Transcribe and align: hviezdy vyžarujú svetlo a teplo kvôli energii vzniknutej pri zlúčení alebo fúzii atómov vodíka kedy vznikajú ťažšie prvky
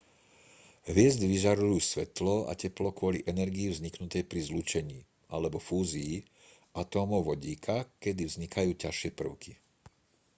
hviezdy 0.93 1.27
vyžarujú 1.33 1.77
svetlo 1.91 2.35
a 2.51 2.57
teplo 2.61 2.89
kvôli 2.97 3.19
energii 3.33 3.69
vzniknutej 3.71 4.23
pri 4.29 4.39
zlúčení 4.47 4.97
alebo 5.35 5.57
fúzii 5.67 6.15
atómov 6.81 7.21
vodíka 7.29 7.75
kedy 8.03 8.23
vznikajú 8.25 8.71
ťažšie 8.83 9.11
prvky 9.19 9.53